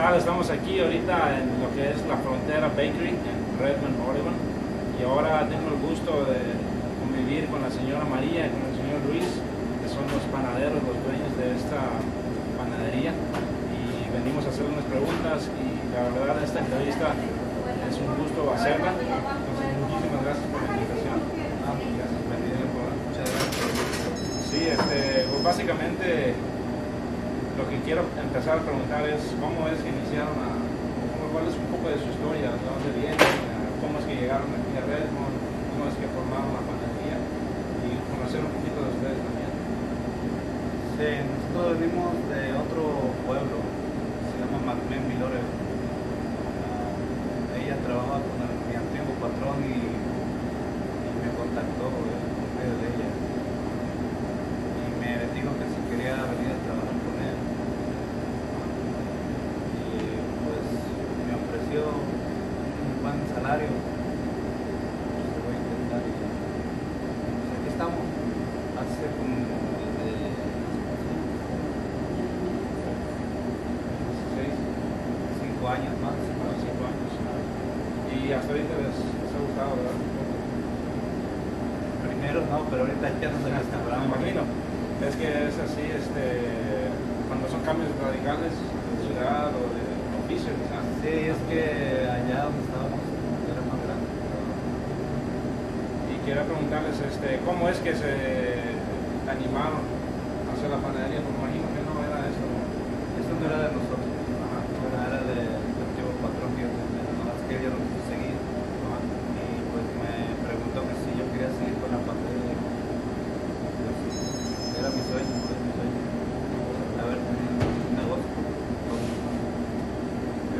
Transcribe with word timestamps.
tal? 0.00 0.16
Estamos 0.16 0.48
aquí 0.48 0.80
ahorita 0.80 1.36
en 1.36 1.60
lo 1.60 1.68
que 1.76 1.92
es 1.92 2.00
la 2.08 2.16
frontera 2.24 2.72
Bakery 2.72 3.12
en 3.20 3.38
Redmond, 3.60 4.00
Oregon. 4.08 4.36
Y 4.96 5.04
ahora 5.04 5.44
tengo 5.44 5.76
el 5.76 5.78
gusto 5.84 6.24
de 6.24 6.40
convivir 7.04 7.44
con 7.52 7.60
la 7.60 7.68
señora 7.68 8.08
María 8.08 8.48
y 8.48 8.50
con 8.50 8.64
el 8.64 8.74
señor 8.80 9.00
Luis, 9.12 9.28
que 9.28 9.88
son 9.92 10.08
los 10.08 10.24
panaderos, 10.32 10.80
los 10.80 10.96
dueños 11.04 11.32
de 11.36 11.52
esta 11.52 12.00
panadería. 12.56 13.12
Y 13.12 14.08
venimos 14.08 14.48
a 14.48 14.48
hacer 14.48 14.64
unas 14.64 14.88
preguntas 14.88 15.52
y 15.52 15.68
la 15.92 16.08
verdad 16.16 16.40
esta 16.48 16.64
entrevista 16.64 17.12
es 17.12 17.94
un 18.00 18.10
gusto 18.24 18.40
hacerla. 18.56 18.96
Entonces, 18.96 19.68
muchísimas 19.84 20.20
gracias 20.24 20.46
por 20.48 20.60
la 20.64 20.68
invitación. 20.80 21.18
Ah, 21.68 21.76
gracias, 21.76 22.20
muchas 22.24 23.28
gracias. 23.28 23.68
Sí, 24.48 24.60
este, 24.64 25.28
pues 25.28 25.40
básicamente 25.44 26.32
lo 27.58 27.68
que 27.68 27.76
quiero 27.84 28.02
empezar 28.16 28.58
a 28.58 28.62
preguntar 28.62 29.04
es 29.08 29.20
cómo 29.40 29.66
es 29.68 29.78
que 29.82 29.90
iniciaron 29.90 30.36
a, 30.38 30.50
cuál 31.32 31.46
es 31.46 31.54
un 31.58 31.68
poco 31.70 31.88
de 31.92 31.98
su 32.00 32.08
historia, 32.10 32.50
de 32.54 32.64
dónde 32.66 32.90
vienen, 32.96 33.18
cómo 33.82 33.98
es 34.00 34.04
que 34.06 34.16
llegaron 34.16 34.48
aquí 34.54 34.74
a 34.78 34.82
Redmond, 34.86 35.34
cómo 35.74 35.84
es 35.90 35.94
que 35.98 36.06
formaron 36.10 36.50
la 36.56 36.62
panadería 36.64 37.16
y 37.86 37.90
conocer 38.10 38.40
un 38.42 38.52
poquito 38.54 38.78
de 38.80 38.90
ustedes 38.96 39.18
también. 39.20 39.50
Sí, 40.96 41.08
nosotros 41.24 41.80
venimos 41.80 42.12
de 42.28 42.40
otro 42.60 42.84
pueblo, 43.24 43.58
se 44.28 44.34
llama 44.40 44.58
McLean 44.68 45.04
Vilore. 45.08 45.40
Ah, 45.40 46.92
ella 47.56 47.76
trabajaba 47.84 48.20
con 48.24 48.36
el- 48.44 48.60
mi 48.68 48.74
antiguo 48.76 49.14
patrón 49.18 49.58
y, 49.64 49.80
y 49.80 51.12
me 51.24 51.30
contactó 51.34 51.84
eh, 51.88 52.20
por 52.36 52.48
medio 52.58 52.74
de 52.80 52.86
ella. 52.94 53.08
Y 54.76 54.84
me 55.00 55.10
dijo 55.34 55.50
que 55.58 55.66
si 55.72 55.80
quería 55.90 56.14
venir 56.30 56.52
a 56.54 56.60
trabajar 56.68 56.96
con 57.00 57.16
él. 57.18 57.36
Y 59.80 59.82
pues 60.44 60.66
me 61.26 61.32
ofreció 61.34 61.80
un 61.90 62.96
buen 63.02 63.18
salario. 63.34 63.72
Pues, 63.74 65.26
lo 65.34 65.40
voy 65.48 65.54
a 65.56 65.58
intentar 65.64 66.02
y 66.06 66.12
pues, 66.14 67.48
aquí 67.58 67.68
estamos. 67.74 68.04
Hace 68.78 69.04
como 69.18 69.34
desde 69.80 70.28
Seis, 74.38 74.54
cinco 75.42 75.64
años 75.68 75.94
más. 76.00 76.14
bueno, 76.14 76.54
cinco 76.62 76.82
años. 76.86 77.12
Y 78.10 78.32
hasta 78.32 78.50
ahorita 78.52 78.74
les, 78.78 78.96
les 78.96 79.32
ha 79.34 79.40
gustado, 79.42 79.72
¿verdad? 79.80 79.98
Primero 82.06 82.38
no, 82.46 82.58
pero 82.70 82.82
ahorita 82.84 83.06
ya 83.20 83.28
nos 83.30 83.42
Me 83.44 83.52
acostumbramos. 83.54 84.06
imagino. 84.06 84.42
Es 85.00 85.16
que 85.16 85.28
es 85.48 85.56
así, 85.56 85.84
este, 85.88 86.24
cuando 87.28 87.48
son 87.48 87.62
de 88.38 88.50
ciudad 89.02 89.50
o 89.50 89.62
de 89.74 89.82
oficio, 90.22 90.54
quizás. 90.54 90.86
Sí, 91.02 91.34
es 91.34 91.40
que 91.50 92.06
allá 92.06 92.46
donde 92.46 92.62
estábamos 92.62 93.02
era 93.50 93.62
más 93.66 93.78
grande. 93.82 94.06
Y 96.10 96.14
quiero 96.22 96.46
preguntarles, 96.46 96.94
este, 97.02 97.42
¿cómo 97.42 97.66
es 97.66 97.78
que 97.82 97.96
se 97.98 98.12
animaron 99.26 99.82
a 99.82 100.54
hacer 100.54 100.70
la 100.70 100.78
panadería? 100.78 101.24
Porque 101.26 101.38
imagino 101.42 101.66
que 101.74 101.82
no 101.82 101.98
era 102.06 102.22
eso. 102.30 102.46
Esto 103.18 103.32
no 103.34 103.44
era 103.50 103.58
de 103.66 103.70
nosotros, 103.74 104.06
no 104.06 104.86
era 104.94 105.20
de 105.26 105.34
del 105.34 105.86
antiguo 105.90 106.14
patrón 106.22 106.50
que 106.54 106.62
yo 106.66 106.70
tenía, 106.70 107.02
nada 107.10 107.34
más 107.34 107.40
que 107.46 107.54
yo 107.58 107.68
no 107.70 107.78
quise 107.82 108.02
seguir. 108.14 108.36
Y 108.38 109.44
pues 109.70 109.86
me 109.98 110.14
preguntó 110.46 110.78
que 110.86 110.94
si 111.02 111.10
yo 111.18 111.24
quería 111.34 111.50
seguir 111.58 111.74
con 111.82 111.90
la 111.94 112.00
panadería. 112.06 112.58
Pues, 113.80 114.78
era 114.78 114.88
mi 114.90 115.02
sueño, 115.06 115.34
fue 115.46 115.56
mi 115.58 115.70
sueño. 115.74 116.02
Haber 117.00 117.18
tenido 117.26 117.50
un 117.58 117.94
negocio. 117.94 118.30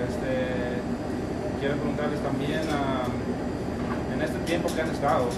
Este, 0.06 0.32
quiero 1.60 1.76
preguntarles 2.00 2.20
también, 2.24 2.64
en 4.14 4.22
este 4.22 4.38
tiempo 4.48 4.68
que 4.74 4.80
han 4.80 4.88
estado, 4.90 5.28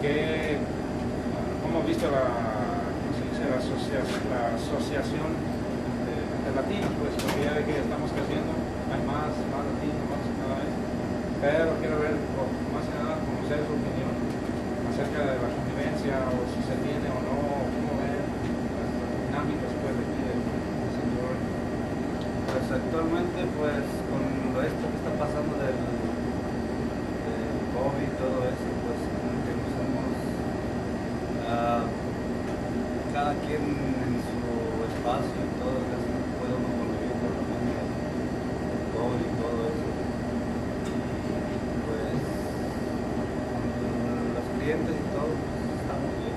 ¿qué, 0.00 0.56
¿cómo 1.62 1.80
han 1.80 1.86
visto 1.86 2.08
la, 2.08 2.24
la, 2.88 3.56
asocia- 3.60 4.00
la 4.32 4.56
asociación 4.56 5.28
de, 6.08 6.56
latinos? 6.56 6.88
Pues 6.96 7.12
ya 7.44 7.52
de 7.52 7.64
que 7.68 7.84
estamos 7.84 8.08
creciendo, 8.16 8.52
hay 8.92 9.02
más, 9.04 9.28
más 9.52 9.62
latinos, 9.76 10.04
más 10.08 10.24
cada 10.40 10.56
vez. 10.56 10.72
Pero 11.44 11.68
quiero 11.84 11.96
ver, 12.00 12.16
más 12.72 12.84
que 12.88 12.96
nada, 12.96 13.20
conocer 13.20 13.60
su 13.68 13.72
opinión 13.76 14.12
acerca 14.88 15.20
de 15.20 15.36
la 15.36 15.48
convivencia, 15.52 16.14
o 16.32 16.48
si 16.48 16.60
se 16.64 16.76
tiene 16.80 17.06
o 17.12 17.18
no, 17.28 17.36
cómo 17.76 17.92
ven 18.00 18.24
las 18.24 18.88
dinámicas 19.28 19.72
pues, 19.84 19.92
de 20.00 20.04
aquí 20.08 20.20
del 20.32 20.40
señor. 20.96 21.32
Pues 22.48 22.61
actualmente, 22.74 23.44
pues 23.58 23.84
con 24.08 24.22
lo 24.54 24.62
esto 24.62 24.84
que 24.88 24.96
está 24.96 25.12
pasando 25.20 25.52
del, 25.60 25.76
del 25.76 27.56
COVID 27.76 28.00
y 28.00 28.16
todo 28.16 28.48
eso, 28.48 28.68
pues 28.80 29.00
como 29.12 29.44
que 29.44 29.52
nos 29.60 29.74
hemos, 29.76 30.16
ah, 31.48 31.84
cada 33.12 33.34
quien 33.44 33.60
en 33.60 34.14
su 34.24 34.40
espacio 34.88 35.36
y 35.36 35.52
todo, 35.60 35.84
casi 35.84 36.08
no 36.08 36.20
puede 36.40 36.54
uno 36.56 36.70
convivir 36.80 37.12
por 37.20 37.32
lo 37.36 37.44
menos 37.44 37.76
el 37.76 38.84
COVID 38.96 39.20
y 39.20 39.36
todo 39.36 39.58
eso. 39.68 39.86
Y 40.88 41.76
pues 41.84 42.24
con 43.76 44.32
los 44.32 44.46
clientes 44.56 44.96
y 44.96 45.06
todo, 45.12 45.28
pues, 45.28 45.76
estamos 45.76 46.12
bien. 46.24 46.36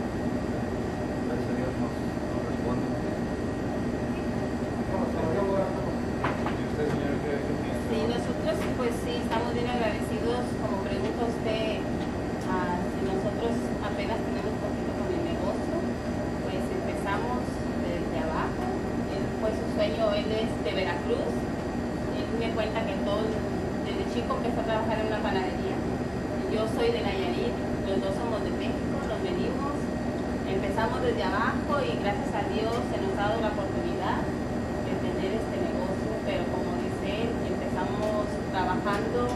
Gracias 1.31 1.47
a 1.47 1.55
Dios 1.55 1.71
nos, 1.79 1.95
nos 1.95 2.41
responden. 2.43 2.93
¿Y 5.65 6.61
usted, 6.67 6.85
señor, 6.91 7.15
qué, 7.23 7.31
qué 7.39 7.51
opina? 7.55 7.75
Sí, 7.87 7.97
nosotros 8.11 8.55
pues 8.75 8.93
sí, 9.03 9.13
estamos 9.23 9.53
bien 9.55 9.69
agradecidos, 9.69 10.43
como 10.59 10.83
pregunta 10.83 11.21
usted, 11.25 11.79
ah, 12.51 12.75
si 12.91 12.99
nosotros 13.05 13.53
apenas 13.79 14.19
tenemos 14.25 14.53
poquito 14.59 14.91
con 14.99 15.09
el 15.15 15.23
negocio, 15.23 15.75
pues 16.43 16.61
empezamos 16.65 17.45
desde 17.85 18.17
abajo, 18.19 18.63
él 19.15 19.23
fue 19.39 19.51
su 19.55 19.65
sueño, 19.77 20.03
él 20.17 20.29
es 20.33 20.51
de 20.51 20.71
Veracruz, 20.75 21.31
él 22.19 22.27
me 22.35 22.49
cuenta 22.51 22.83
que 22.83 22.95
todo, 23.07 23.23
desde 23.87 24.03
chico 24.11 24.35
empezó 24.37 24.59
a 24.61 24.69
trabajar 24.75 24.99
en 24.99 25.07
una 25.07 25.21
panadería, 25.23 25.77
yo 26.51 26.64
soy 26.75 26.91
de 26.91 26.99
Nayarit, 26.99 27.55
los 27.87 28.03
dos 28.03 28.11
somos 28.19 28.43
de 28.43 28.51
México, 28.59 28.99
nos 29.07 29.23
venimos, 29.23 29.79
empezamos 30.43 30.99
desde 31.07 31.23
abajo 31.23 31.79
y 31.79 31.95
gracias 32.03 32.35
a 32.35 32.43
Dios 32.51 32.75
se 32.91 32.99
nos 32.99 33.15
ha 33.15 33.31
dado 33.31 33.39
la 33.39 33.55
oportunidad 33.55 34.19
de 34.83 34.91
tener 34.99 35.39
este 35.39 35.55
negocio, 35.55 36.11
pero 36.27 36.43
como 36.51 36.75
dice 36.83 37.31
empezamos 37.31 38.27
trabajando 38.51 39.31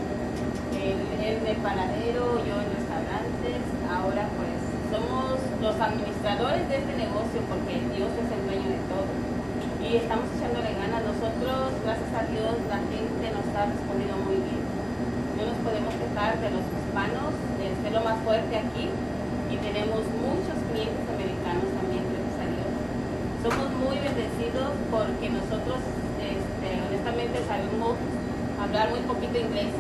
él 0.76 1.00
en 1.00 1.40
el 1.48 1.58
panadero, 1.64 2.44
yo 2.44 2.56
en 2.60 2.76
restaurantes, 2.76 3.64
ahora 3.88 4.28
pues 4.36 4.60
somos 4.92 5.40
los 5.64 5.80
administradores 5.80 6.68
de 6.68 6.76
este 6.76 6.94
negocio 7.00 7.40
porque 7.48 7.80
Dios 7.96 8.12
es 8.20 8.28
el 8.36 8.42
dueño 8.52 8.68
de 8.68 8.84
todo 8.92 9.08
y 9.80 9.96
estamos 9.96 10.28
echándole 10.36 10.76
ganas. 10.76 11.08
Nosotros, 11.08 11.72
gracias 11.88 12.12
a 12.20 12.28
Dios, 12.28 12.52
la 12.68 12.84
gente 12.84 13.26
nos 13.32 13.48
ha 13.56 13.64
respondido 13.72 14.20
muy 14.28 14.44
bien. 14.44 14.49
Podemos 15.64 15.94
quejar 15.96 16.40
de 16.40 16.50
los 16.56 16.64
hispanos, 16.72 17.36
es 17.60 17.92
lo 17.92 18.02
más 18.02 18.16
fuerte 18.24 18.56
aquí 18.56 18.88
y 19.52 19.56
tenemos 19.60 20.08
muchos 20.24 20.56
clientes 20.72 21.04
americanos 21.10 21.68
también, 21.76 22.06
gracias 22.06 22.38
a 22.40 22.46
Dios. 22.48 22.72
Somos 23.44 23.68
muy 23.76 23.98
bendecidos 24.00 24.72
porque 24.88 25.28
nosotros, 25.28 25.84
este, 26.22 26.70
honestamente, 26.80 27.44
sabemos 27.44 27.98
hablar 28.56 28.94
muy 28.94 29.04
poquito 29.04 29.36
inglés, 29.36 29.74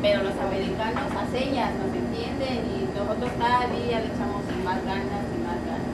pero 0.00 0.22
los 0.24 0.36
americanos 0.40 1.10
a 1.12 1.26
señas 1.28 1.74
nos 1.76 1.92
entienden 1.92 2.64
y 2.70 2.88
nosotros 2.96 3.28
cada 3.36 3.68
día 3.68 4.00
le 4.00 4.08
echamos 4.14 4.40
más 4.64 4.80
ganas 4.88 5.22
y 5.26 5.38
más 5.42 5.60
ganas. 5.68 5.92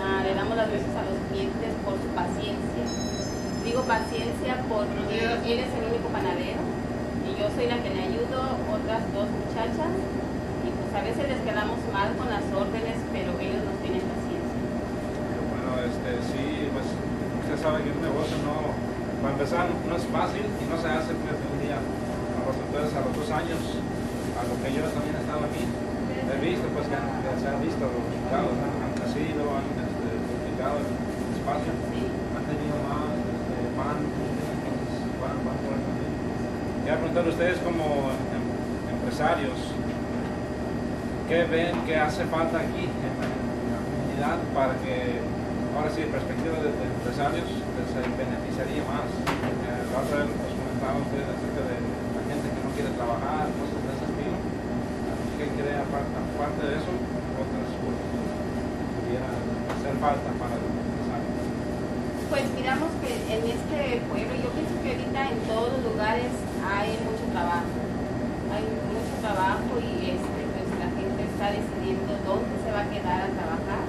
Ah, 0.00 0.24
le 0.24 0.32
damos 0.32 0.56
las 0.56 0.70
gracias 0.70 0.96
a 0.96 1.04
los 1.04 1.18
clientes 1.28 1.70
por 1.84 2.00
su 2.00 2.08
paciencia. 2.16 2.84
Digo 3.66 3.82
paciencia 3.84 4.64
porque 4.64 5.34
él 5.44 5.58
es 5.60 5.72
el 5.76 5.84
único 5.92 6.08
panadero 6.14 6.75
yo 7.36 7.52
soy 7.52 7.68
la 7.68 7.76
que 7.84 7.92
le 7.92 8.00
ayudo, 8.00 8.56
otras 8.72 9.04
dos 9.12 9.28
muchachas, 9.28 9.92
y 10.64 10.68
pues 10.72 10.90
a 10.96 11.02
veces 11.04 11.24
les 11.28 11.40
quedamos 11.44 11.76
mal 11.92 12.16
con 12.16 12.32
las 12.32 12.44
órdenes, 12.48 12.96
pero 13.12 13.36
ellos 13.36 13.60
nos 13.60 13.76
tienen 13.84 14.00
paciencia. 14.08 14.56
Bueno, 15.52 15.70
este, 15.84 16.10
sí, 16.32 16.72
pues 16.72 16.88
usted 17.44 17.56
sabe 17.60 17.84
que 17.84 17.92
un 17.92 18.00
negocio 18.00 18.40
no, 18.40 18.72
para 19.20 19.36
empezar, 19.36 19.68
no 19.68 19.94
es 20.00 20.04
fácil 20.08 20.48
y 20.48 20.64
no 20.64 20.76
se 20.80 20.88
hace 20.88 21.12
pues, 21.12 21.36
de 21.36 21.46
un 21.52 21.60
día. 21.60 21.76
Entonces, 21.76 22.92
a 22.96 23.00
los 23.04 23.12
dos 23.12 23.28
años, 23.28 23.60
a 24.36 24.42
lo 24.48 24.54
que 24.60 24.68
yo 24.72 24.84
también 24.96 25.16
he 25.16 25.20
estado 25.20 25.44
aquí, 25.44 25.64
he 25.64 26.38
visto 26.40 26.66
pues 26.72 26.88
que, 26.88 26.96
se 26.96 27.46
han 27.48 27.60
visto 27.60 27.84
los 27.84 28.00
resultados, 28.00 28.52
han 28.56 28.92
crecido, 28.96 29.44
han 29.52 29.66
este, 29.76 30.08
multiplicado 30.24 30.80
el 30.80 30.88
espacio, 31.36 31.72
han 31.72 32.44
tenido 32.48 32.76
más, 32.86 33.12
este, 33.12 33.56
van, 33.76 33.98
van, 35.20 35.36
van 35.44 35.58
por 35.64 36.05
también. 36.86 36.94
Quería 36.94 36.98
preguntarle 37.02 37.30
a 37.30 37.34
ustedes 37.34 37.58
como 37.66 38.14
em- 38.30 38.94
empresarios, 38.94 39.58
¿qué 41.28 41.42
ven 41.50 41.74
que 41.82 41.96
hace 41.98 42.24
falta 42.30 42.62
aquí 42.62 42.86
en 42.86 43.14
la, 43.18 43.26
comunidad 43.82 44.38
para 44.54 44.74
que, 44.78 45.18
ahora 45.74 45.90
sí, 45.90 46.06
perspectiva 46.06 46.62
de, 46.62 46.70
empresarios, 46.70 47.46
pues, 47.74 47.86
se 47.90 48.02
beneficiaría 48.06 48.82
más? 48.86 49.10
Eh, 49.10 49.82
la 49.90 49.98
Rafael 49.98 50.30
nos 50.30 50.52
comentaba 50.54 50.96
usted 51.02 51.26
acerca 51.26 51.62
de 51.66 51.76
la 51.82 52.22
gente 52.30 52.46
que 52.54 52.60
no 52.62 52.70
quiere 52.70 52.90
trabajar, 52.94 53.50
cosas 53.50 53.80
de 53.82 53.90
ese 53.90 54.06
estilo. 54.06 54.38
¿Qué 55.36 55.46
cree 55.58 55.76
aparte, 55.82 56.14
aparte 56.16 56.62
de 56.70 56.74
eso? 56.80 56.92
Otras 57.36 57.68
cosas 57.82 58.06
que 58.06 58.86
pudieran 58.94 59.36
hacer 59.74 59.94
falta 60.00 60.28
para 60.38 60.54
empezar. 60.54 61.20
Pues 62.30 62.44
miramos 62.56 62.90
que 63.02 63.10
en 63.10 63.42
este 63.42 63.78
pueblo, 64.06 64.32
yo 64.38 64.48
pienso 64.54 64.74
que 64.80 64.88
ahorita 64.96 65.20
en 65.34 65.38
todos 65.50 65.68
los 65.76 65.82
lugares 65.92 66.30
hay 66.66 66.98
mucho 67.06 67.24
trabajo. 67.30 67.78
Hay 68.50 68.64
mucho 68.66 69.14
trabajo 69.22 69.70
y 69.78 70.18
este, 70.18 70.40
pues 70.50 70.68
la 70.82 70.90
gente 70.90 71.20
está 71.22 71.46
decidiendo 71.54 72.10
dónde 72.26 72.54
se 72.62 72.70
va 72.74 72.82
a 72.82 72.90
quedar 72.90 73.20
a 73.22 73.30
trabajar. 73.30 73.84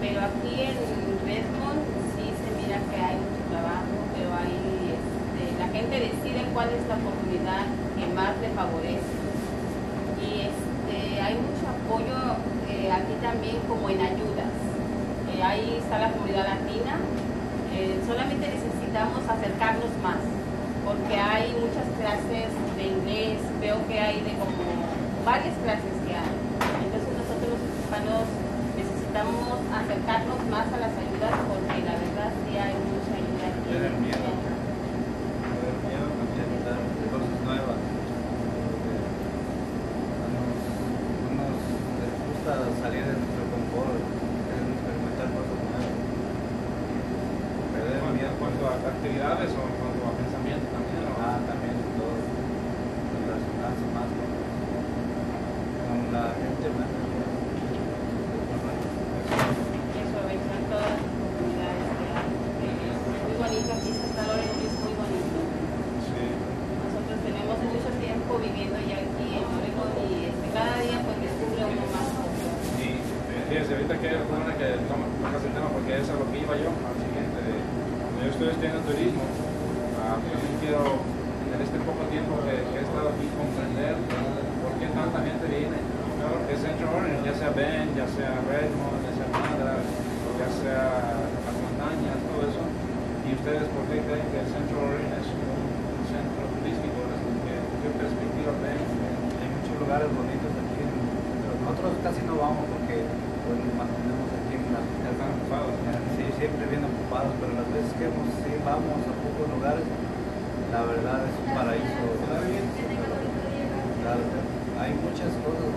Pero 0.00 0.18
aquí 0.24 0.52
en 0.64 0.76
Redmond 1.24 1.82
sí 2.16 2.24
se 2.32 2.48
mira 2.56 2.80
que 2.88 2.96
hay 2.96 3.16
mucho 3.20 3.42
trabajo, 3.52 3.92
pero 4.16 4.32
hay, 4.32 4.56
este, 4.96 5.42
la 5.60 5.68
gente 5.68 5.94
decide 6.08 6.40
cuál 6.56 6.72
es 6.72 6.82
la 6.88 6.96
oportunidad 6.96 7.68
que 7.68 8.06
más 8.16 8.32
le 8.40 8.48
favorece. 8.56 9.12
Y 10.24 10.48
este, 10.48 11.20
hay 11.20 11.36
mucho 11.36 11.64
apoyo 11.68 12.16
eh, 12.68 12.88
aquí 12.88 13.14
también 13.20 13.60
como 13.68 13.88
en 13.92 14.00
ayudas. 14.00 14.52
Eh, 15.36 15.42
ahí 15.42 15.76
está 15.76 15.98
la 15.98 16.12
comunidad 16.12 16.48
latina. 16.48 16.96
Eh, 17.76 18.00
solamente 18.06 18.48
necesitamos 18.48 19.20
acercarnos 19.28 19.92
más 20.02 20.39
porque 20.90 21.14
hay 21.14 21.54
muchas 21.54 21.86
clases 22.02 22.50
de 22.74 22.82
inglés, 22.82 23.38
veo 23.60 23.78
que 23.86 23.94
hay 24.00 24.18
de 24.26 24.32
como 24.42 24.58
varias 25.24 25.54
clases 25.62 25.94
que 26.02 26.10
hay. 26.18 26.34
Entonces 26.82 27.14
nosotros 27.14 27.46
los 27.54 27.62
hispanos 27.78 28.26
necesitamos 28.74 29.54
acercarnos 29.70 30.40
más 30.50 30.66
a 30.66 30.78
las 30.82 30.90
ayudas 30.98 31.34
porque 31.46 31.78
la 31.86 31.94
verdad 31.94 32.30
sí 32.42 32.52
hay 32.58 32.74
mucha 32.74 33.12
ayuda 33.14 33.44
aquí. 33.54 33.70
Tener 33.70 33.94
miedo. 34.02 34.26
Tener 34.34 35.76
miedo 35.86 36.06
también 36.18 36.48
de 36.50 36.58
dar 36.66 36.80
cosas 37.14 37.38
nuevas. 37.46 37.78
porque 37.78 38.94
No 40.26 40.42
nos, 40.42 40.58
no 41.22 41.30
nos 41.38 41.62
les 42.02 42.14
gusta 42.18 42.52
salir 42.82 43.02
de 43.06 43.14
nuestro 43.14 43.42
confort, 43.54 43.94
quieren 43.94 44.66
experimentar 44.74 45.28
cosas 45.38 45.54
nuevas. 45.70 45.94
Perder 47.78 47.94
el 47.94 48.10
En 48.10 48.14
miedo. 48.18 48.34
cuanto 48.42 48.62
a 48.66 48.74
actividades 48.90 49.50
o 49.54 49.60
en 49.70 49.74
cuanto 49.78 50.00
a 50.02 50.12
pensamiento 50.18 50.66
también. 50.74 50.98
¿no? 51.06 51.12
Ah, 51.20 51.36
también 51.44 51.76
todo 52.00 52.16
relacionarse 52.16 53.84
más 53.92 54.08
con, 54.16 54.30
con 55.84 55.98
la 56.16 56.24
gente 56.32 56.66
más. 56.76 56.90
y 59.94 59.98
aprovechar 60.00 60.60
todas 60.70 60.90
las 60.90 61.00
oportunidades 61.00 61.86
que 61.96 62.06
hay. 62.10 62.28
Eh, 62.60 62.90
Es 62.90 63.00
muy 63.24 63.36
bonito 63.40 63.70
aquí, 63.76 63.90
Santa 63.96 64.22
Lorenzo 64.28 64.60
es 64.64 64.74
muy 64.84 64.94
bonito. 65.00 65.38
Sí. 66.08 66.24
Nosotros 66.84 67.18
tenemos 67.24 67.56
mucho 67.64 67.90
tiempo 68.00 68.30
viviendo 68.40 68.78
ya 68.84 68.98
aquí 69.00 69.28
en 69.40 69.44
Oregon 69.56 69.90
y 70.04 70.12
este, 70.28 70.46
cada 70.52 70.74
día 70.84 70.98
pues 71.04 71.16
descubre 71.24 71.62
uno 71.64 71.84
más 71.96 72.08
cosas. 72.16 72.52
Y 72.80 72.88
eh, 73.00 73.44
fíjese, 73.48 73.70
ahorita 73.76 73.94
que 74.00 74.08
una 74.20 74.52
que 74.60 74.68
toma 74.88 75.04
tocas 75.24 75.42
el 75.48 75.52
tema, 75.56 75.68
porque 75.72 75.80
eso 75.80 75.88
es 76.00 76.08
a 76.08 76.16
lo 76.16 76.24
que 76.32 76.40
iba 76.40 76.56
yo, 76.56 76.72
al 76.72 76.96
siguiente. 76.96 77.38
De, 77.44 77.56
cuando 77.60 78.18
yo 78.24 78.30
estoy 78.32 78.48
estudiando 78.48 78.80
turismo, 78.88 79.24
ah, 80.00 80.16
yo 80.16 80.32
también 80.32 80.56
quiero, 80.64 80.80
en 80.96 81.60
este 81.60 81.78
poco 81.84 82.02
tiempo 82.08 82.40
que, 82.40 82.56
he 82.56 82.80
estado 82.80 83.12
aquí, 83.12 83.28
comprender 83.36 84.00
por 84.64 84.72
qué 84.80 84.88
tanta 84.96 85.18
gente 85.20 85.44
viene. 85.44 85.76
Claro, 86.16 86.40
que 86.48 86.56
Central 86.56 86.88
Oregon, 86.88 87.20
ya 87.20 87.36
sea 87.36 87.52
Bend, 87.52 87.92
ya 87.96 88.08
sea 88.08 88.32
Redmond, 88.48 89.00
ya 89.04 89.12
sea 89.12 89.28
Madras, 89.28 89.84
ya 90.40 90.48
sea 90.48 90.84
las 91.44 91.56
montañas, 91.60 92.16
todo 92.28 92.48
eso. 92.48 92.64
¿Y 93.28 93.36
ustedes 93.36 93.68
por 93.68 93.84
qué 93.92 94.00
creen 94.00 94.24
que 94.32 94.40
Central 94.48 94.80
Oregon 94.80 95.12
es 95.20 95.28
un 95.28 96.00
centro 96.08 96.44
turístico? 96.60 96.98
¿Qué, 97.44 97.56
qué 97.56 97.88
perspectiva 97.92 98.52
ven? 98.64 98.80
Hay 99.36 99.48
muchos 99.52 99.76
lugares 99.80 100.08
bonitos 100.12 100.52
aquí. 100.64 100.80
pero 100.80 101.52
nosotros 101.60 101.92
casi 102.04 102.20
no 102.24 102.40
vamos 102.40 102.64
porque 102.72 103.04
pues, 103.04 103.58
mantenemos 103.76 104.28
aquí 104.32 104.49
Sí, 104.70 106.24
siempre 106.38 106.66
bien 106.70 106.84
ocupados, 106.84 107.34
pero 107.40 107.52
las 107.58 107.66
veces 107.74 107.90
que 107.98 108.04
hemos, 108.06 108.30
sí 108.46 108.54
vamos 108.62 109.02
a 109.02 109.12
pocos 109.18 109.46
lugares, 109.50 109.82
la 110.70 110.82
verdad 110.86 111.26
es 111.26 111.34
un 111.42 111.50
paraíso. 111.54 112.06
Claro, 114.00 114.22
hay 114.78 114.92
muchas 114.94 115.32
cosas. 115.42 115.70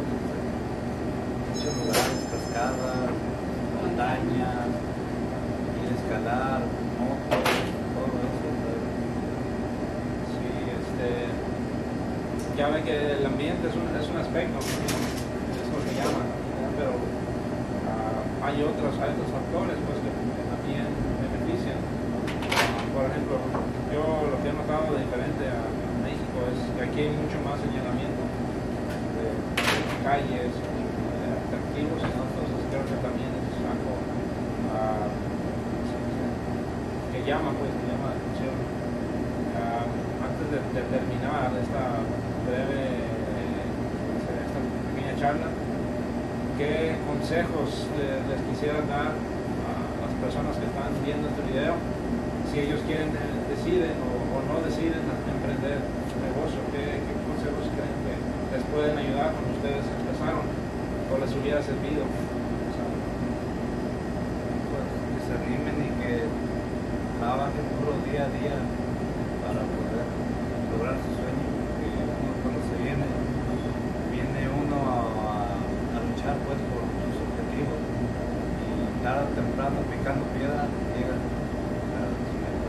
Muchos 1.50 1.74
lugares, 1.74 2.20
cascadas, 2.30 3.10
montañas, 3.82 4.70
ir 5.82 5.90
escalar, 5.98 6.62
motos, 7.02 7.50
todo 7.98 8.14
eso. 8.14 8.50
Sí, 10.38 10.50
este, 10.78 11.34
ya 12.58 12.70
ve 12.70 12.82
que 12.84 13.18
el 13.18 13.26
ambiente 13.26 13.68
es 13.68 13.76
un, 13.76 13.90
es 13.98 14.08
un 14.10 14.18
aspecto, 14.18 14.54
¿no? 14.54 14.62
es 14.62 15.68
lo 15.74 15.80
que 15.82 15.94
llaman, 15.98 16.30
¿no? 16.62 16.70
pero 16.78 16.92
ah, 17.90 18.43
hay 18.54 18.62
otros, 18.62 18.94
hay 19.02 19.10
otros 19.18 19.34
factores 19.34 19.78
pues, 19.82 19.98
que 19.98 20.14
también 20.46 20.86
benefician. 21.26 21.82
Por 22.94 23.10
ejemplo, 23.10 23.42
yo 23.90 24.30
lo 24.30 24.38
que 24.46 24.48
he 24.50 24.54
notado 24.54 24.94
de 24.94 25.02
diferente 25.10 25.50
a, 25.50 25.66
México 26.06 26.36
es 26.52 26.60
que 26.76 26.82
aquí 26.84 27.00
hay 27.08 27.16
mucho 27.16 27.40
más 27.48 27.56
señalamiento 27.64 28.28
de, 29.18 29.32
calles, 30.04 30.52
de 30.52 31.26
atractivos, 31.32 31.96
¿no? 32.12 32.28
entonces 32.28 32.60
creo 32.70 32.84
que 32.84 32.98
también 33.00 33.32
es 33.40 33.56
algo 33.64 33.94
ah, 34.76 35.08
que 37.08 37.24
llama, 37.24 37.56
pues, 37.56 37.72
que 37.72 37.88
llama 37.88 38.12
la 38.12 38.20
atención. 38.20 38.56
Ah, 39.56 39.88
antes 40.28 40.46
de, 40.52 40.60
de 40.60 40.82
terminar 40.92 41.56
esta 41.56 42.04
breve, 42.52 43.00
eh, 43.00 43.64
esta 44.44 44.60
pequeña 44.92 45.16
charla, 45.16 45.48
¿qué 46.58 46.96
consejos 47.08 47.88
eh, 47.98 48.20
les 48.30 48.42
quisiera 48.50 48.82
dar 48.86 49.14
a 49.18 49.74
las 50.06 50.14
personas 50.22 50.58
que 50.58 50.66
están 50.70 50.94
viendo 51.04 51.28
este 51.30 51.42
video? 51.50 51.74
Si 52.52 52.60
ellos 52.60 52.82
quieren, 52.86 53.10
eh, 53.10 53.16
deciden 53.50 53.98
o, 53.98 54.14
no 54.46 54.62
deciden 54.62 55.02
emprender 55.02 55.82
su 56.14 56.22
negocio, 56.22 56.62
¿qué, 56.70 57.02
consejos 57.26 57.66
creen 57.74 57.98
que 58.06 58.14
les 58.54 58.62
pueden 58.70 58.94
ayudar 58.98 59.34
cuando 59.34 59.50
ustedes 59.58 59.82
empezaron 59.82 60.46
o 60.46 61.18
les 61.18 61.34
hubiera 61.34 61.58
servido? 61.64 62.06
Pues, 62.06 62.22
que 65.10 65.20
se 65.26 65.34
animen 65.34 65.78
y 65.82 65.90
que 66.02 66.26
trabajen 67.18 67.66
duro 67.78 67.94
día 68.06 68.26
a 68.26 68.30
día 68.30 68.58
para 69.42 69.62
poder 69.66 70.06
lograr 70.70 70.98
su 71.02 71.18
sueño. 71.18 71.50
Que 71.82 71.90
uno 71.98 72.30
cuando 72.46 72.62
se 72.70 72.78
viene, 72.78 73.10
viene 74.14 74.46
uno 74.50 74.78
a, 74.86 75.58
a 75.94 76.02
luchar 76.02 76.34
pues 76.42 76.58
por 76.74 76.82
sus 76.82 77.22
objetivos 77.22 77.78
y 77.78 78.98
tarde 79.06 79.30
o 79.30 79.38
temprano 79.38 79.78
picando 79.86 80.26
piedra 80.34 80.66
llega 80.98 81.14
a 81.14 81.22
su 81.22 82.34
meta. 82.42 82.66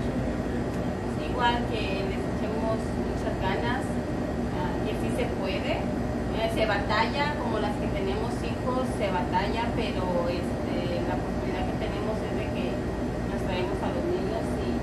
eso 0.00 0.12
Es 0.16 1.20
igual 1.28 1.60
que 1.68 2.08
les 2.08 2.24
echemos 2.24 2.80
muchas 3.04 3.36
ganas, 3.44 3.84
ah, 4.56 4.72
que 4.80 4.96
sí 4.96 5.12
se 5.12 5.28
puede. 5.36 5.84
Eh, 6.30 6.46
se 6.54 6.62
batalla, 6.64 7.34
como 7.42 7.58
las 7.58 7.74
que 7.76 7.90
tenemos 7.90 8.30
hijos, 8.40 8.86
se 8.96 9.10
batalla, 9.10 9.66
pero 9.74 10.30
este, 10.30 11.02
la 11.04 11.18
oportunidad 11.18 11.66
que 11.68 11.76
tenemos 11.84 12.16
es 12.22 12.32
de 12.38 12.46
que 12.54 12.70
nos 13.28 13.40
traemos 13.44 13.76
a 13.82 13.90
los 13.90 14.04
niños 14.08 14.46
y 14.62 14.78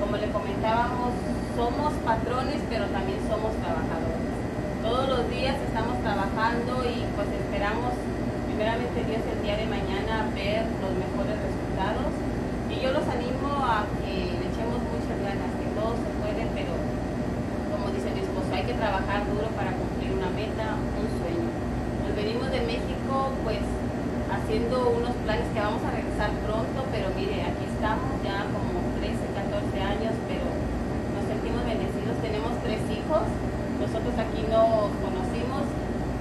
como 0.00 0.16
le 0.16 0.24
comentábamos, 0.36 1.16
somos 1.56 1.92
patrones, 2.04 2.60
pero 2.68 2.84
también 2.92 3.16
somos 3.24 3.56
trabajadores. 3.56 4.20
Todos 4.84 5.08
los 5.08 5.22
días 5.32 5.56
estamos 5.64 5.96
trabajando 6.04 6.84
y 6.84 7.08
pues 7.16 7.28
esperamos, 7.32 7.96
primeramente 8.44 9.00
Dios, 9.08 9.24
el 9.32 9.40
día 9.40 9.56
de 9.56 9.64
mañana 9.64 10.28
ver 10.36 10.68
los 10.84 10.92
mejores 10.92 11.40
resultados. 11.40 12.12
Y 12.68 12.84
yo 12.84 12.92
los 12.92 13.08
animo 13.08 13.48
a 13.64 13.88
que 14.04 14.36
le 14.36 14.44
echemos 14.52 14.76
muchas 14.84 15.16
ganas, 15.24 15.48
que 15.56 15.68
todo 15.72 15.96
se 15.96 16.10
puede, 16.20 16.44
pero 16.52 16.76
como 17.72 17.88
dice 17.96 18.12
mi 18.12 18.20
esposo, 18.20 18.52
hay 18.52 18.68
que 18.68 18.76
trabajar 18.76 19.24
duro 19.32 19.48
para 19.56 19.72
cumplir 19.72 20.12
una 20.20 20.28
meta, 20.36 20.76
un 21.00 21.08
sueño. 21.16 21.48
Nos 22.04 22.12
venimos 22.12 22.52
de 22.52 22.60
México 22.60 23.32
pues 23.40 23.64
haciendo 24.28 24.92
unos 25.00 25.16
planes 25.24 25.48
que 25.54 25.60
vamos 25.60 25.80
a 25.80 25.90
regresar 25.96 26.30
pronto, 26.44 26.84
pero 26.92 27.08
mire, 27.16 27.40
aquí 27.40 27.64
estamos 27.72 28.20
ya 28.20 28.44
como 28.52 28.84
13, 28.98 29.16
14 29.36 29.80
años, 29.80 30.14
pero 30.26 30.46
nos 31.14 31.24
sentimos 31.30 31.62
bendecidos. 31.64 32.15
Tenemos 32.26 32.58
tres 32.58 32.82
hijos, 32.90 33.22
nosotros 33.78 34.10
aquí 34.18 34.42
nos 34.50 34.90
conocimos, 34.98 35.62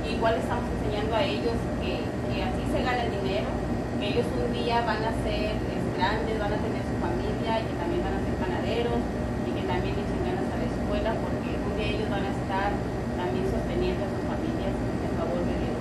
igual 0.06 0.38
estamos 0.38 0.70
enseñando 0.78 1.18
a 1.18 1.26
ellos 1.26 1.58
que, 1.82 2.06
que 2.30 2.46
así 2.46 2.62
se 2.70 2.86
gana 2.86 3.10
el 3.10 3.12
dinero, 3.26 3.50
que 3.98 4.14
ellos 4.14 4.30
un 4.38 4.54
día 4.54 4.86
van 4.86 5.02
a 5.02 5.10
ser 5.26 5.58
eh, 5.58 5.82
grandes, 5.98 6.38
van 6.38 6.54
a 6.54 6.62
tener 6.62 6.86
su 6.86 6.94
familia 7.02 7.58
y 7.58 7.66
que 7.66 7.76
también 7.82 8.06
van 8.06 8.14
a 8.14 8.22
ser 8.22 8.38
panaderos 8.38 9.02
y 9.02 9.58
que 9.58 9.66
también 9.66 9.98
echen 9.98 10.22
ganas 10.30 10.46
a 10.46 10.56
la 10.62 10.68
escuela 10.70 11.10
porque 11.26 11.50
un 11.58 11.74
día 11.74 11.90
ellos 11.98 12.10
van 12.14 12.22
a 12.22 12.32
estar 12.38 12.70
también 13.18 13.46
sosteniendo 13.50 14.06
a 14.06 14.10
sus 14.14 14.24
familias 14.30 14.78
en 14.78 15.12
favor 15.18 15.42
de 15.42 15.56
Dios. 15.58 15.80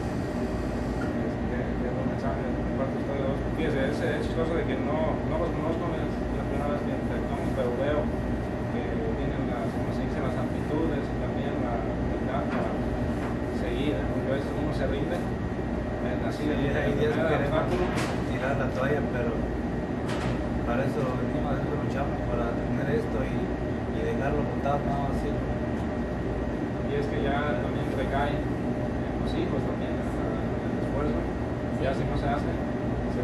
de 1.52 1.88
un 1.92 2.08
mensaje 2.08 2.40
de 2.48 2.72
parte 2.80 2.96
de 2.96 3.00
ustedes. 3.04 3.36
Fíjese, 3.60 3.80
es, 3.92 4.00
es 4.00 4.24
chistoso 4.24 4.56
de 4.56 4.64
que 4.64 4.80
no, 4.80 5.20
no 5.28 5.36
los 5.36 5.52
días 16.98 17.14
queremos 17.14 17.66
tirar 18.30 18.54
la 18.56 18.68
toalla, 18.70 19.02
pero 19.10 19.30
para 20.66 20.84
eso 20.86 21.02
venimos, 21.02 21.58
eso 21.58 21.74
luchamos, 21.74 22.18
para 22.30 22.54
tener 22.54 23.02
esto 23.02 23.18
y, 23.26 23.34
y 23.34 24.00
dejarlo 24.14 24.42
montado, 24.46 24.78
no 24.86 25.10
así. 25.10 25.30
Y 25.30 26.92
es 26.94 27.06
que 27.10 27.18
ya 27.26 27.58
también 27.58 27.86
recae 27.98 28.38
en 28.38 29.16
los 29.18 29.32
hijos 29.34 29.58
también 29.66 29.98
el 29.98 30.76
esfuerzo, 30.86 31.18
ya 31.82 31.90
si 31.94 32.06
no 32.06 32.14
se 32.14 32.28
hace, 32.30 32.50
se, 33.10 33.22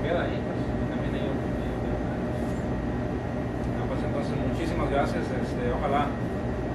queda 0.00 0.24
ahí, 0.24 0.36
pues 0.36 0.60
también 0.88 1.12
ellos. 1.16 1.36
No, 3.76 3.82
pues 3.88 4.00
entonces 4.04 4.32
muchísimas 4.36 4.88
gracias, 4.90 5.24
este, 5.28 5.72
ojalá 5.72 6.08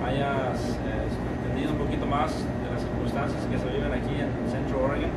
hayas 0.05 0.77
eh, 0.85 1.09
entendido 1.09 1.74
un 1.74 1.79
poquito 1.85 2.05
más 2.05 2.45
las 2.75 2.84
circunstancias 2.84 3.39
que 3.48 3.55
se 3.55 3.67
viven 3.72 3.88
aquí 3.88 4.20
en 4.20 4.27
Central 4.51 4.91
Oregon. 4.91 5.12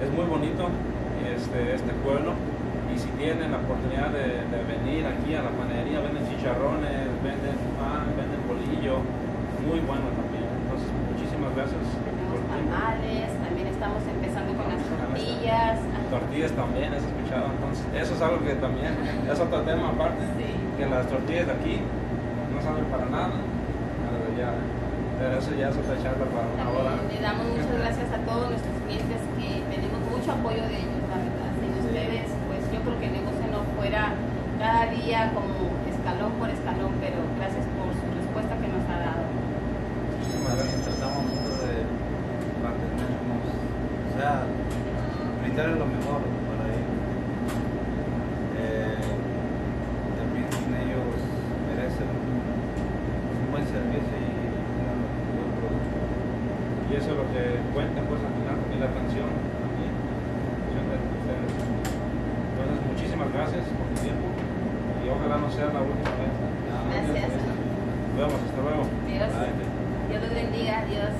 Es 0.00 0.10
muy 0.16 0.24
bonito 0.24 0.72
este, 1.28 1.76
este 1.76 1.92
pueblo 2.00 2.32
y 2.88 2.96
si 2.96 3.08
tienen 3.20 3.52
la 3.52 3.60
oportunidad 3.60 4.08
de, 4.16 4.48
de 4.48 4.60
venir 4.64 5.04
aquí 5.04 5.36
a 5.36 5.44
la 5.44 5.52
panadería, 5.52 6.00
venden 6.00 6.24
chicharrones, 6.24 7.04
venden 7.20 7.56
pan, 7.76 8.08
venden 8.16 8.40
bolillo, 8.48 9.04
muy 9.60 9.78
bueno 9.84 10.08
también. 10.16 10.48
Entonces, 10.64 10.88
muchísimas 11.12 11.52
gracias. 11.52 11.84
Tenemos 12.00 12.40
tamales, 12.48 13.28
también 13.44 13.66
estamos 13.68 14.02
empezando 14.08 14.50
con 14.56 14.66
las 14.72 14.80
tortillas. 14.80 15.76
Tortillas 16.08 16.52
también, 16.56 16.88
has 16.96 17.04
escuchado. 17.04 17.46
Entonces, 17.60 17.84
eso 17.92 18.12
es 18.16 18.20
algo 18.24 18.40
que 18.40 18.56
también 18.56 18.96
es 19.28 19.36
otro 19.36 19.60
tema 19.68 19.92
aparte. 19.92 20.24
Sí. 20.40 20.48
Que 20.80 20.88
las 20.88 21.04
tortillas 21.12 21.44
de 21.44 21.54
aquí 21.60 21.76
no 22.48 22.58
saben 22.64 22.88
para 22.88 23.04
nada. 23.04 23.36
Pero 25.20 25.36
eso 25.36 25.52
ya 25.52 25.68
es 25.68 25.76
otra 25.76 26.00
charla 26.00 26.24
para 26.32 26.48
una 26.48 26.66
hora. 26.72 26.96
También 26.96 27.20
le 27.20 27.28
damos 27.28 27.44
muchas 27.52 27.76
gracias 27.76 28.08
a 28.08 28.18
todos 28.24 28.48
nuestros 28.48 28.76
clientes 28.88 29.20
que 29.36 29.48
tenemos 29.68 30.00
mucho 30.08 30.32
apoyo 30.32 30.64
de 30.64 30.80
ellos, 30.80 31.04
la 31.12 31.20
verdad. 31.20 31.52
Sin 31.60 31.76
ustedes, 31.76 32.32
pues 32.48 32.64
yo 32.72 32.80
creo 32.80 32.96
que 32.96 33.06
el 33.12 33.14
negocio 33.20 33.44
no 33.52 33.60
fuera 33.76 34.16
cada 34.56 34.88
día 34.88 35.28
como 35.36 35.76
escalón 35.84 36.32
por 36.40 36.48
escalón, 36.48 36.96
pero 37.04 37.20
gracias 37.36 37.68
por 37.76 37.92
su 37.92 38.06
respuesta 38.16 38.56
que 38.56 38.68
nos 38.72 38.84
ha 38.88 38.96
dado. 38.96 39.28
Muchísimas 39.28 40.56
gracias, 40.56 40.80
tratamos 40.88 41.22
mucho 41.28 41.52
de 41.68 41.84
mantenernos, 42.64 43.44
o 43.44 44.10
sea, 44.16 44.48
brindarles 45.44 45.78
lo 45.80 45.88
mejor 45.88 46.20
para 46.48 46.64
ellos. 46.72 46.96
Eh, 48.56 49.04
también 50.16 50.48
ellos 50.48 51.12
merecen 51.68 52.08
un 52.08 53.48
buen 53.52 53.64
servicio 53.64 54.16
y 54.16 54.28
un 54.28 55.00
buen 55.40 55.50
producto. 55.56 56.00
Y 56.90 56.96
eso 56.98 57.10
es 57.12 57.16
lo 57.16 57.26
que 57.30 57.54
cuenta, 57.72 58.02
pues 58.02 58.18
al 58.18 58.34
final, 58.34 58.58
y 58.66 58.76
la 58.82 58.86
atención 58.90 59.30
también. 59.62 59.94
Entonces, 62.50 62.78
muchísimas 62.90 63.32
gracias 63.32 63.62
por 63.78 63.86
tu 63.94 64.02
tiempo 64.02 64.26
y 65.06 65.08
ojalá 65.08 65.38
no 65.38 65.50
sea 65.54 65.66
la 65.70 65.86
última 65.86 66.10
vez. 66.18 66.34
Gracias. 66.90 67.30
Nos 67.30 68.18
vemos, 68.18 68.42
hasta 68.42 68.60
luego. 68.60 68.82
Dios. 69.06 69.30
Dios 70.10 70.22
los 70.22 70.34
bendiga, 70.34 70.84
Dios. 70.90 71.14